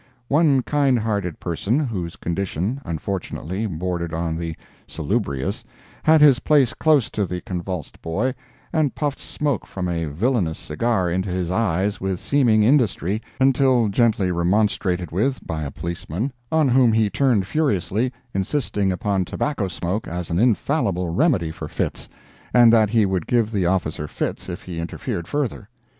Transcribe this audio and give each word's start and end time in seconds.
One 0.29 0.63
kind 0.63 0.97
hearted 0.97 1.39
person, 1.39 1.77
whose 1.79 2.15
condition, 2.15 2.81
unfortunately, 2.83 3.67
bordered 3.67 4.15
on 4.15 4.35
the 4.35 4.55
"salubrious," 4.87 5.63
had 6.01 6.21
his 6.21 6.39
place 6.39 6.73
close 6.73 7.07
to 7.11 7.23
the 7.23 7.39
convulsed 7.39 8.01
boy, 8.01 8.33
and 8.73 8.95
puffed 8.95 9.19
smoke 9.19 9.67
from 9.67 9.87
a 9.87 10.05
villanous 10.05 10.57
cigar 10.57 11.11
into 11.11 11.29
his 11.29 11.51
eyes 11.51 12.01
with 12.01 12.19
seeming 12.19 12.63
industry, 12.63 13.21
until 13.39 13.89
gently 13.89 14.31
remonstrated 14.31 15.11
with 15.11 15.39
by 15.45 15.61
a 15.61 15.69
Policeman, 15.69 16.33
on 16.51 16.67
whom 16.69 16.93
he 16.93 17.07
turned 17.11 17.45
furiously, 17.45 18.11
insisting 18.33 18.91
upon 18.91 19.23
tobacco 19.23 19.67
smoke 19.67 20.07
as 20.07 20.31
an 20.31 20.39
infallible 20.39 21.09
remedy 21.09 21.51
for 21.51 21.67
fits, 21.67 22.09
and 22.55 22.73
that 22.73 22.89
he 22.89 23.05
would 23.05 23.27
give 23.27 23.51
the 23.51 23.67
officer 23.67 24.07
fits 24.07 24.49
if 24.49 24.63
he 24.63 24.79
interfered 24.79 25.27
further. 25.27 25.69